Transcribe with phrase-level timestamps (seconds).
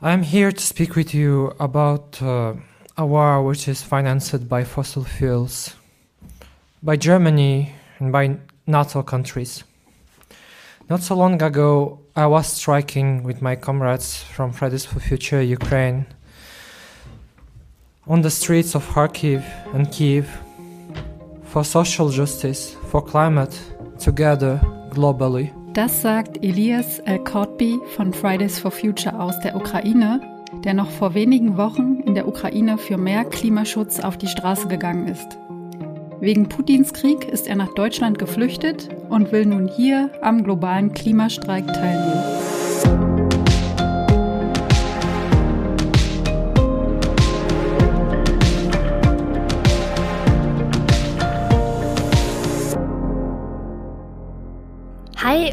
[0.00, 2.54] I'm here to speak with you about uh,
[2.96, 5.74] a war which is financed by fossil fuels,
[6.84, 9.64] by Germany and by NATO countries.
[10.88, 16.06] Not so long ago, I was striking with my comrades from Fridays for Future Ukraine
[18.06, 19.42] on the streets of Kharkiv
[19.74, 20.30] and Kiev
[21.42, 23.60] for social justice, for climate,
[23.98, 24.60] together,
[24.90, 25.57] globally.
[25.74, 30.20] Das sagt Elias El-Kotbi von Fridays for Future aus der Ukraine,
[30.64, 35.06] der noch vor wenigen Wochen in der Ukraine für mehr Klimaschutz auf die Straße gegangen
[35.06, 35.38] ist.
[36.20, 41.66] Wegen Putins Krieg ist er nach Deutschland geflüchtet und will nun hier am globalen Klimastreik
[41.66, 42.57] teilnehmen.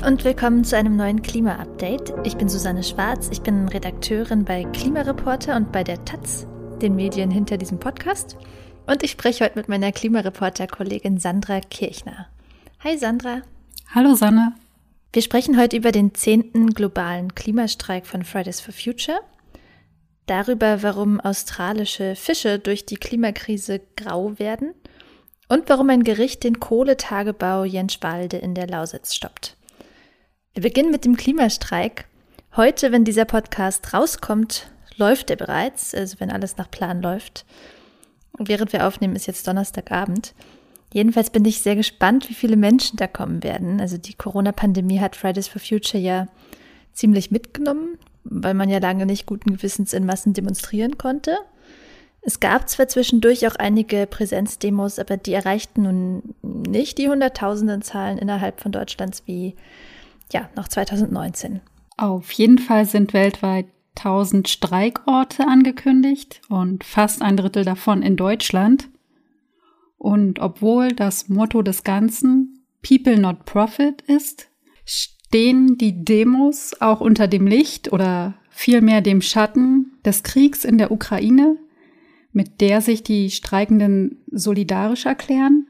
[0.05, 2.14] Und willkommen zu einem neuen Klima-Update.
[2.26, 6.45] Ich bin Susanne Schwarz, ich bin Redakteurin bei Klimareporter und bei der Taz,
[6.80, 8.38] den Medien hinter diesem Podcast.
[8.86, 12.28] Und ich spreche heute mit meiner Klimareporter-Kollegin Sandra Kirchner.
[12.84, 13.42] Hi Sandra.
[13.95, 14.53] Hallo Sanne.
[15.12, 19.22] Wir sprechen heute über den zehnten globalen Klimastreik von Fridays for Future,
[20.28, 24.75] darüber, warum australische Fische durch die Klimakrise grau werden
[25.50, 29.58] und warum ein Gericht den Kohletagebau Jenschwalde in der Lausitz stoppt.
[30.56, 32.08] Wir beginnen mit dem Klimastreik.
[32.56, 37.45] Heute, wenn dieser Podcast rauskommt, läuft er bereits, also wenn alles nach Plan läuft.
[38.31, 40.34] Und während wir aufnehmen, ist jetzt Donnerstagabend.
[40.94, 43.81] Jedenfalls bin ich sehr gespannt, wie viele Menschen da kommen werden.
[43.81, 46.28] Also die Corona-Pandemie hat Fridays for Future ja
[46.94, 51.38] ziemlich mitgenommen, weil man ja lange nicht guten Gewissens in Massen demonstrieren konnte.
[52.22, 58.17] Es gab zwar zwischendurch auch einige Präsenzdemos, aber die erreichten nun nicht die hunderttausenden Zahlen
[58.17, 59.53] innerhalb von Deutschlands wie
[60.36, 61.61] ja, noch 2019.
[61.95, 68.89] Auf jeden Fall sind weltweit 1000 Streikorte angekündigt und fast ein Drittel davon in Deutschland.
[69.97, 74.50] Und obwohl das Motto des Ganzen People not Profit ist,
[74.84, 80.91] stehen die Demos auch unter dem Licht oder vielmehr dem Schatten des Kriegs in der
[80.91, 81.57] Ukraine
[82.35, 85.67] mit der sich die Streikenden solidarisch erklären.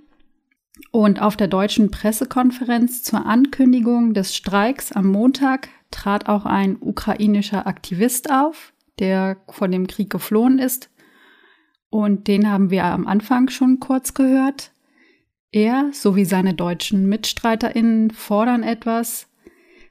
[0.91, 7.67] Und auf der deutschen Pressekonferenz zur Ankündigung des Streiks am Montag trat auch ein ukrainischer
[7.67, 10.89] Aktivist auf, der vor dem Krieg geflohen ist.
[11.89, 14.71] Und den haben wir am Anfang schon kurz gehört.
[15.51, 19.27] Er sowie seine deutschen Mitstreiterinnen fordern etwas,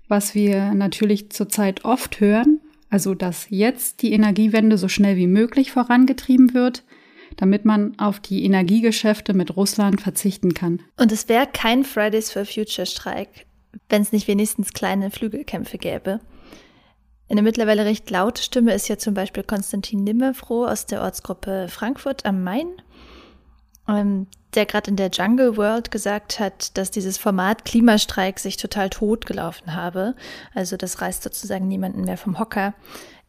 [0.08, 5.72] was wir natürlich zurzeit oft hören, also dass jetzt die Energiewende so schnell wie möglich
[5.72, 6.84] vorangetrieben wird,
[7.36, 10.80] damit man auf die Energiegeschäfte mit Russland verzichten kann.
[10.96, 13.46] Und es wäre kein Fridays for Future Streik,
[13.88, 16.20] wenn es nicht wenigstens kleine Flügelkämpfe gäbe.
[17.28, 22.26] Eine mittlerweile recht laute Stimme ist ja zum Beispiel Konstantin Nimmerfroh aus der Ortsgruppe Frankfurt
[22.26, 22.68] am Main.
[23.88, 28.90] Ähm, der gerade in der Jungle World gesagt hat, dass dieses Format Klimastreik sich total
[28.90, 30.14] totgelaufen habe.
[30.54, 32.74] Also das reißt sozusagen niemanden mehr vom Hocker.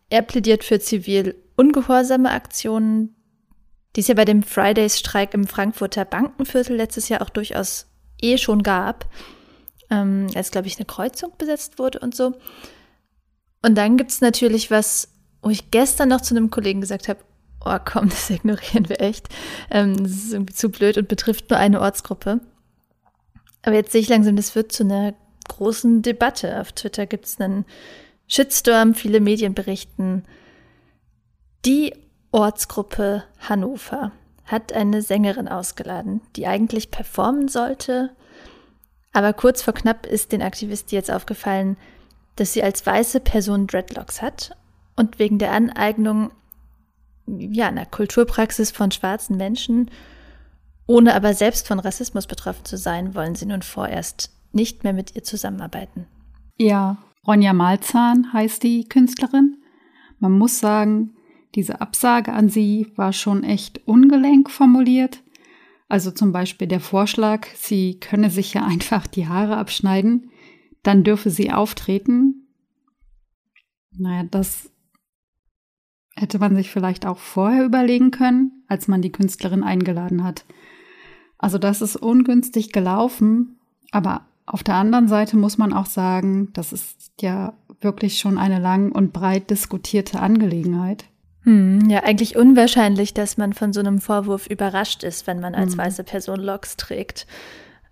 [0.09, 3.14] Er plädiert für zivil ungehorsame Aktionen,
[3.95, 7.87] die es ja bei dem Fridays-Streik im Frankfurter Bankenviertel letztes Jahr auch durchaus
[8.21, 9.05] eh schon gab,
[9.89, 12.33] ähm, als, glaube ich, eine Kreuzung besetzt wurde und so.
[13.61, 15.09] Und dann gibt es natürlich was,
[15.41, 17.19] wo ich gestern noch zu einem Kollegen gesagt habe,
[17.63, 19.29] oh komm, das ignorieren wir echt.
[19.71, 22.41] Ähm, das ist irgendwie zu blöd und betrifft nur eine Ortsgruppe.
[23.63, 25.13] Aber jetzt sehe ich langsam, das wird zu einer
[25.47, 26.59] großen Debatte.
[26.59, 27.65] Auf Twitter gibt es einen
[28.27, 30.23] Shitstorm, viele Medien berichten.
[31.65, 31.93] Die
[32.35, 34.11] Ortsgruppe Hannover
[34.43, 38.13] hat eine Sängerin ausgeladen, die eigentlich performen sollte.
[39.13, 41.77] Aber kurz vor knapp ist den Aktivisten jetzt aufgefallen,
[42.35, 44.57] dass sie als weiße Person Dreadlocks hat
[44.97, 46.31] und wegen der Aneignung
[47.25, 49.89] ja, einer Kulturpraxis von schwarzen Menschen,
[50.87, 55.15] ohne aber selbst von Rassismus betroffen zu sein, wollen sie nun vorerst nicht mehr mit
[55.15, 56.05] ihr zusammenarbeiten.
[56.57, 59.55] Ja, Ronja Malzahn heißt die Künstlerin.
[60.19, 61.14] Man muss sagen,
[61.55, 65.23] diese Absage an sie war schon echt ungelenk formuliert.
[65.87, 70.31] Also zum Beispiel der Vorschlag, sie könne sich ja einfach die Haare abschneiden,
[70.83, 72.47] dann dürfe sie auftreten.
[73.91, 74.69] Naja, das
[76.15, 80.45] hätte man sich vielleicht auch vorher überlegen können, als man die Künstlerin eingeladen hat.
[81.37, 83.59] Also das ist ungünstig gelaufen,
[83.91, 88.59] aber auf der anderen Seite muss man auch sagen, das ist ja wirklich schon eine
[88.59, 91.05] lang und breit diskutierte Angelegenheit.
[91.45, 95.73] Hm, ja, eigentlich unwahrscheinlich, dass man von so einem Vorwurf überrascht ist, wenn man als
[95.73, 95.77] hm.
[95.77, 97.27] weiße Person Locks trägt.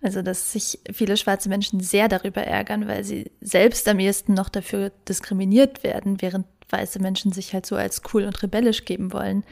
[0.02, 4.50] Also, dass sich viele schwarze Menschen sehr darüber ärgern, weil sie selbst am ehesten noch
[4.50, 9.44] dafür diskriminiert werden, während weiße Menschen sich halt so als cool und rebellisch geben wollen.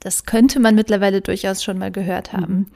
[0.00, 2.54] Das könnte man mittlerweile durchaus schon mal gehört haben.
[2.54, 2.66] Mhm.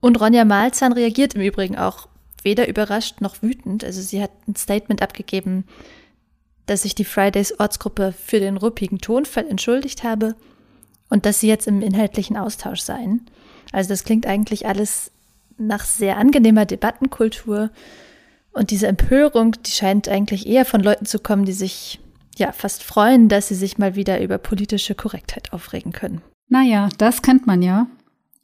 [0.00, 2.08] Und Ronja Malzahn reagiert im Übrigen auch
[2.42, 3.84] weder überrascht noch wütend.
[3.84, 5.64] Also sie hat ein Statement abgegeben,
[6.72, 10.34] dass sich die Fridays Ortsgruppe für den ruppigen Tonfall entschuldigt habe
[11.10, 13.26] und dass sie jetzt im inhaltlichen Austausch seien.
[13.72, 15.10] Also das klingt eigentlich alles
[15.58, 17.68] nach sehr angenehmer Debattenkultur.
[18.52, 22.00] Und diese Empörung, die scheint eigentlich eher von Leuten zu kommen, die sich
[22.38, 26.22] ja fast freuen, dass sie sich mal wieder über politische Korrektheit aufregen können.
[26.48, 27.86] Naja, das kennt man ja.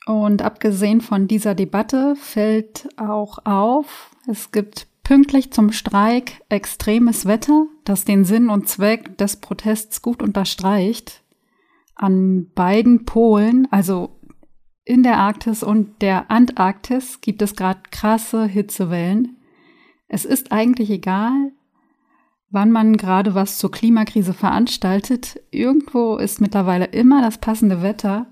[0.04, 7.66] Und abgesehen von dieser Debatte fällt auch auf, es gibt pünktlich zum Streik extremes Wetter,
[7.84, 11.22] das den Sinn und Zweck des Protests gut unterstreicht.
[11.94, 14.20] An beiden Polen, also
[14.84, 19.38] in der Arktis und der Antarktis, gibt es gerade krasse Hitzewellen.
[20.08, 21.52] Es ist eigentlich egal,
[22.50, 25.40] wann man gerade was zur Klimakrise veranstaltet.
[25.50, 28.26] Irgendwo ist mittlerweile immer das passende Wetter.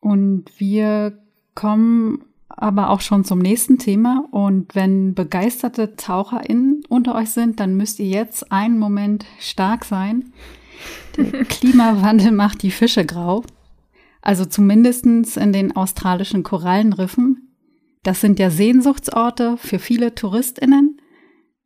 [0.00, 1.18] Und wir
[1.56, 2.24] kommen
[2.56, 4.24] aber auch schon zum nächsten Thema.
[4.30, 10.32] Und wenn begeisterte TaucherInnen unter euch sind, dann müsst ihr jetzt einen Moment stark sein.
[11.16, 13.42] Der Klimawandel macht die Fische grau.
[14.20, 17.56] Also zumindestens in den australischen Korallenriffen.
[18.02, 21.00] Das sind ja Sehnsuchtsorte für viele TouristInnen.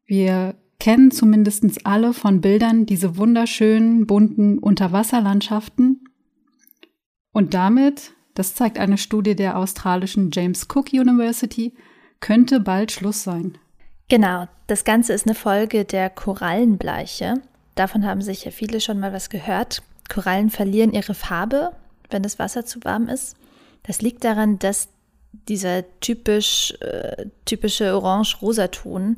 [0.06, 6.04] Wir kennen zumindest alle von Bildern diese wunderschönen, bunten Unterwasserlandschaften.
[7.32, 11.74] Und damit, das zeigt eine Studie der australischen James Cook University,
[12.20, 13.56] könnte bald Schluss sein.
[14.08, 17.40] Genau, das Ganze ist eine Folge der Korallenbleiche.
[17.74, 19.82] Davon haben sicher viele schon mal was gehört.
[20.10, 21.72] Korallen verlieren ihre Farbe,
[22.10, 23.36] wenn das Wasser zu warm ist.
[23.84, 24.88] Das liegt daran, dass
[25.48, 29.16] dieser typisch, äh, typische orange-rosa-Ton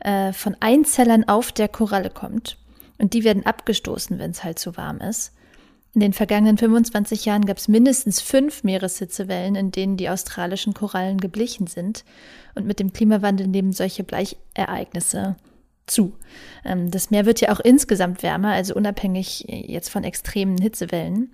[0.00, 2.56] äh, von Einzellern auf der Koralle kommt.
[2.96, 5.32] Und die werden abgestoßen, wenn es halt zu warm ist.
[5.94, 11.18] In den vergangenen 25 Jahren gab es mindestens fünf Meereshitzewellen, in denen die australischen Korallen
[11.18, 12.04] geblichen sind.
[12.56, 15.36] Und mit dem Klimawandel nehmen solche Bleichereignisse
[15.86, 16.14] zu.
[16.64, 21.32] Ähm, das Meer wird ja auch insgesamt wärmer, also unabhängig jetzt von extremen Hitzewellen.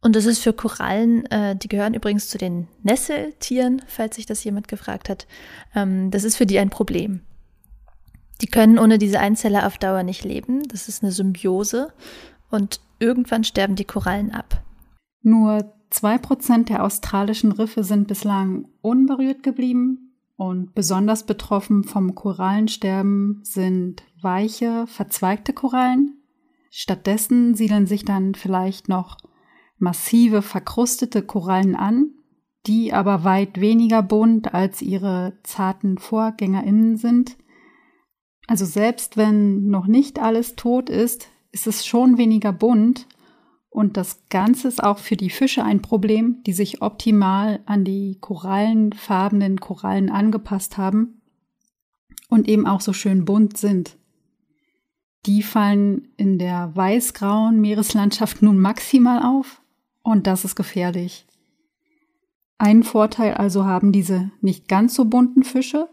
[0.00, 4.44] Und das ist für Korallen, äh, die gehören übrigens zu den Nesseltieren, falls sich das
[4.44, 5.26] jemand gefragt hat,
[5.74, 7.20] ähm, das ist für die ein Problem.
[8.40, 10.66] Die können ohne diese Einzeller auf Dauer nicht leben.
[10.68, 11.92] Das ist eine Symbiose.
[12.50, 14.62] Und irgendwann sterben die Korallen ab.
[15.22, 20.16] Nur zwei Prozent der australischen Riffe sind bislang unberührt geblieben.
[20.36, 26.22] Und besonders betroffen vom Korallensterben sind weiche, verzweigte Korallen.
[26.70, 29.18] Stattdessen siedeln sich dann vielleicht noch
[29.78, 32.10] massive, verkrustete Korallen an,
[32.66, 37.36] die aber weit weniger bunt als ihre zarten VorgängerInnen sind.
[38.46, 43.06] Also selbst wenn noch nicht alles tot ist, ist es schon weniger bunt
[43.68, 48.18] und das Ganze ist auch für die Fische ein Problem, die sich optimal an die
[48.20, 51.20] korallenfarbenen Korallen angepasst haben
[52.28, 53.96] und eben auch so schön bunt sind.
[55.26, 59.60] Die fallen in der weißgrauen Meereslandschaft nun maximal auf,
[60.02, 61.26] und das ist gefährlich.
[62.58, 65.88] Einen Vorteil also haben diese nicht ganz so bunten Fische.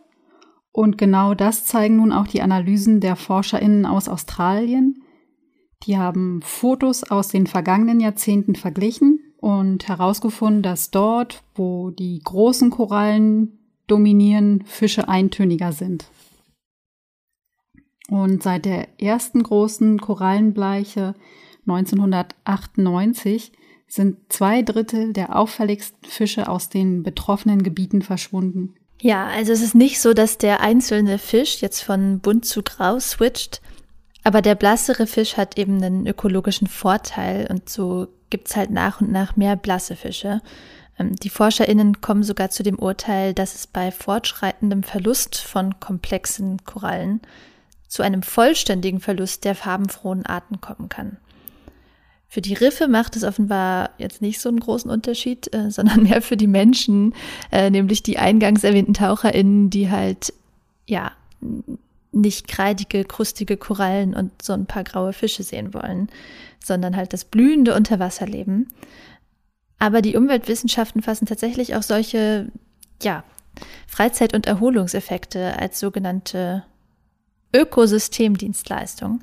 [0.72, 5.02] Und genau das zeigen nun auch die Analysen der ForscherInnen aus Australien.
[5.86, 12.70] Die haben Fotos aus den vergangenen Jahrzehnten verglichen und herausgefunden, dass dort, wo die großen
[12.72, 16.10] Korallen dominieren, Fische eintöniger sind.
[18.10, 21.14] Und seit der ersten großen Korallenbleiche
[21.68, 23.52] 1998
[23.88, 28.76] sind zwei Drittel der auffälligsten Fische aus den betroffenen Gebieten verschwunden.
[29.00, 33.00] Ja, also es ist nicht so, dass der einzelne Fisch jetzt von bunt zu grau
[33.00, 33.62] switcht,
[34.24, 39.02] aber der blassere Fisch hat eben einen ökologischen Vorteil und so gibt es halt nach
[39.02, 40.42] und nach mehr blasse Fische.
[41.00, 46.64] Ähm, die ForscherInnen kommen sogar zu dem Urteil, dass es bei fortschreitendem Verlust von komplexen
[46.66, 47.22] Korallen
[47.88, 51.18] zu einem vollständigen Verlust der farbenfrohen Arten kommen kann.
[52.30, 56.22] Für die Riffe macht es offenbar jetzt nicht so einen großen Unterschied, äh, sondern mehr
[56.22, 57.14] für die Menschen,
[57.52, 60.34] äh, nämlich die eingangs erwähnten TaucherInnen, die halt,
[60.86, 61.12] ja,
[62.22, 66.10] nicht kreidige, krustige Korallen und so ein paar graue Fische sehen wollen,
[66.64, 68.68] sondern halt das blühende Unterwasserleben.
[69.80, 72.52] Aber die Umweltwissenschaften fassen tatsächlich auch solche,
[73.02, 73.24] ja,
[73.88, 76.64] Freizeit- und Erholungseffekte als sogenannte
[77.56, 79.22] Ökosystemdienstleistung.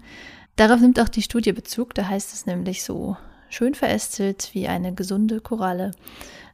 [0.57, 3.17] Darauf nimmt auch die Studie Bezug, da heißt es nämlich so
[3.49, 5.93] schön verästelt wie eine gesunde Koralle.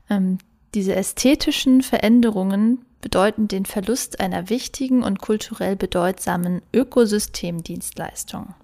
[0.08, 0.38] Ähm,
[0.74, 8.54] diese ästhetischen Veränderungen bedeuten den Verlust einer wichtigen und kulturell bedeutsamen Ökosystemdienstleistung.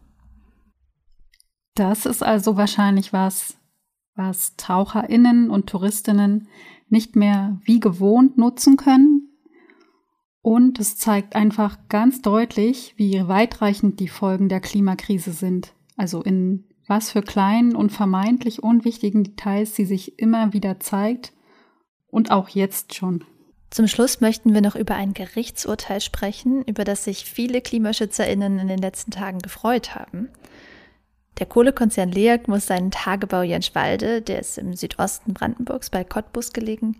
[1.75, 3.57] Das ist also wahrscheinlich was,
[4.15, 6.49] was Taucherinnen und Touristinnen
[6.89, 9.23] nicht mehr wie gewohnt nutzen können.
[10.41, 15.75] Und es zeigt einfach ganz deutlich, wie weitreichend die Folgen der Klimakrise sind.
[15.97, 21.33] Also in was für kleinen und vermeintlich unwichtigen Details sie sich immer wieder zeigt
[22.07, 23.25] und auch jetzt schon.
[23.77, 28.69] Zum Schluss möchten wir noch über ein Gerichtsurteil sprechen, über das sich viele KlimaschützerInnen in
[28.69, 30.31] den letzten Tagen gefreut haben.
[31.39, 36.99] Der Kohlekonzern LEAG muss seinen Tagebau Jenschwalde, der ist im Südosten Brandenburgs bei Cottbus gelegen,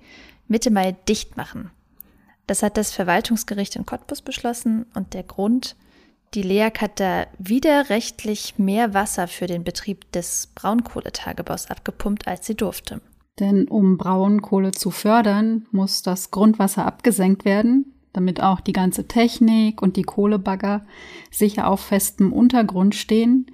[0.49, 1.71] Mitte Mai dicht machen.
[2.47, 5.77] Das hat das Verwaltungsgericht in Cottbus beschlossen und der Grund,
[6.35, 12.55] die LEAG hat da widerrechtlich mehr Wasser für den Betrieb des Braunkohletagebaus abgepumpt, als sie
[12.55, 13.01] durfte.
[13.39, 19.83] Denn um Braunkohle zu fördern, muss das Grundwasser abgesenkt werden, damit auch die ganze Technik
[19.83, 20.87] und die Kohlebagger
[21.31, 23.47] sicher auf festem Untergrund stehen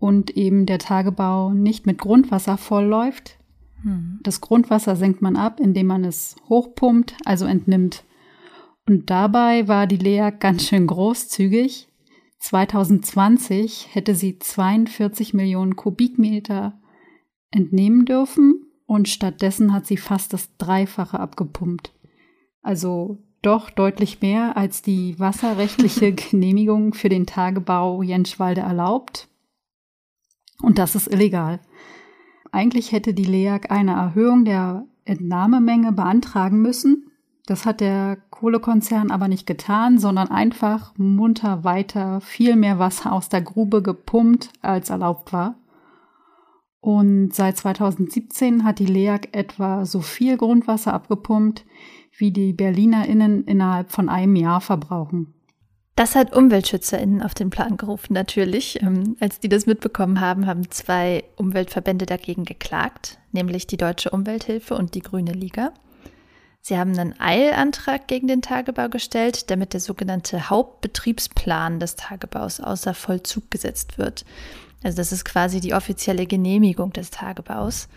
[0.00, 3.38] und eben der Tagebau nicht mit Grundwasser vollläuft.
[3.82, 4.18] Hm.
[4.24, 8.02] Das Grundwasser senkt man ab, indem man es hochpumpt, also entnimmt.
[8.88, 11.86] Und dabei war die Lea ganz schön großzügig.
[12.40, 16.80] 2020 hätte sie 42 Millionen Kubikmeter
[17.52, 21.94] entnehmen dürfen und stattdessen hat sie fast das Dreifache abgepumpt.
[22.60, 29.28] Also doch deutlich mehr, als die wasserrechtliche Genehmigung für den Tagebau Jenschwalde erlaubt.
[30.60, 31.58] Und das ist illegal.
[32.50, 37.10] Eigentlich hätte die LEAG eine Erhöhung der Entnahmemenge beantragen müssen.
[37.46, 43.30] Das hat der Kohlekonzern aber nicht getan, sondern einfach munter weiter viel mehr Wasser aus
[43.30, 45.54] der Grube gepumpt, als erlaubt war.
[46.82, 51.64] Und seit 2017 hat die LEAG etwa so viel Grundwasser abgepumpt,
[52.18, 55.32] wie die BerlinerInnen innerhalb von einem Jahr verbrauchen.
[55.94, 58.82] Das hat UmweltschützerInnen auf den Plan gerufen, natürlich.
[58.82, 64.74] Ähm, als die das mitbekommen haben, haben zwei Umweltverbände dagegen geklagt, nämlich die Deutsche Umwelthilfe
[64.74, 65.72] und die Grüne Liga.
[66.64, 72.94] Sie haben einen Eilantrag gegen den Tagebau gestellt, damit der sogenannte Hauptbetriebsplan des Tagebaus außer
[72.94, 74.24] Vollzug gesetzt wird.
[74.84, 77.88] Also das ist quasi die offizielle Genehmigung des Tagebaus.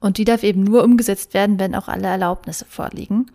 [0.00, 3.30] Und die darf eben nur umgesetzt werden, wenn auch alle Erlaubnisse vorliegen.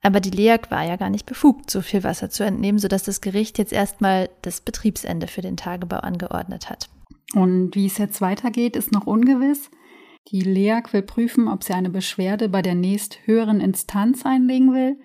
[0.00, 3.20] Aber die LEAG war ja gar nicht befugt, so viel Wasser zu entnehmen, sodass das
[3.20, 6.88] Gericht jetzt erstmal das Betriebsende für den Tagebau angeordnet hat.
[7.34, 9.70] Und wie es jetzt weitergeht, ist noch ungewiss.
[10.28, 14.98] Die LEAG will prüfen, ob sie eine Beschwerde bei der nächsthöheren Instanz einlegen will.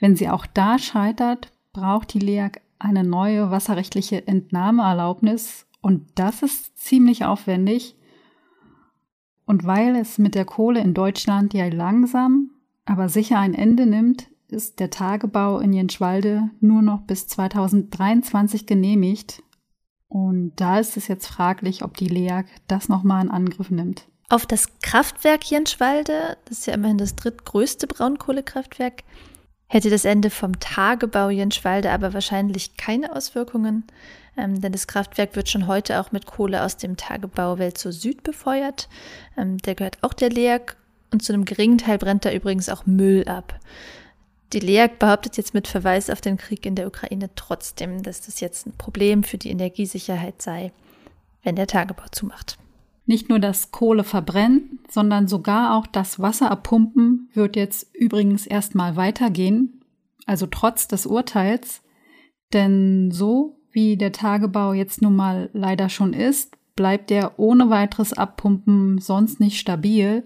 [0.00, 6.78] Wenn sie auch da scheitert, braucht die LEAG eine neue wasserrechtliche Entnahmeerlaubnis und das ist
[6.78, 7.96] ziemlich aufwendig.
[9.44, 12.50] Und weil es mit der Kohle in Deutschland ja langsam,
[12.84, 19.42] aber sicher ein Ende nimmt, ist der Tagebau in Jenschwalde nur noch bis 2023 genehmigt.
[20.08, 24.08] Und da ist es jetzt fraglich, ob die LEAG das nochmal in Angriff nimmt.
[24.32, 29.02] Auf das Kraftwerk Jenschwalde, das ist ja immerhin das drittgrößte Braunkohlekraftwerk,
[29.68, 33.84] hätte das Ende vom Tagebau Jenschwalde aber wahrscheinlich keine Auswirkungen
[34.38, 37.92] ähm, denn das Kraftwerk wird schon heute auch mit Kohle aus dem Tagebau Welt zur
[37.92, 38.88] Süd befeuert.
[39.36, 40.76] Ähm, der gehört auch der LEAG
[41.12, 43.60] und zu einem geringen Teil brennt da übrigens auch Müll ab.
[44.54, 48.40] Die LEAG behauptet jetzt mit Verweis auf den Krieg in der Ukraine trotzdem, dass das
[48.40, 50.72] jetzt ein Problem für die Energiesicherheit sei,
[51.42, 52.56] wenn der Tagebau zumacht.
[53.04, 58.96] Nicht nur das Kohle verbrennen, sondern sogar auch das Wasser abpumpen wird jetzt übrigens erstmal
[58.96, 59.80] weitergehen,
[60.26, 61.82] also trotz des Urteils.
[62.52, 68.12] Denn so wie der Tagebau jetzt nun mal leider schon ist, bleibt er ohne weiteres
[68.12, 70.24] Abpumpen sonst nicht stabil.